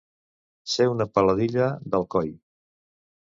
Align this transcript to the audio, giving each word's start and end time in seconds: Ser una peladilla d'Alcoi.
Ser 0.75 0.87
una 0.93 1.07
peladilla 1.17 1.67
d'Alcoi. 1.95 2.33